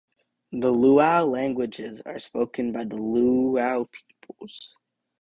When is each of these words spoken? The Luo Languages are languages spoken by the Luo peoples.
The 0.51 0.73
Luo 0.73 1.29
Languages 1.31 2.01
are 2.07 2.13
languages 2.17 2.23
spoken 2.23 2.71
by 2.71 2.85
the 2.85 2.95
Luo 2.95 3.87
peoples. 3.91 4.75